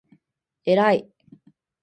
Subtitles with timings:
[0.65, 1.07] えらい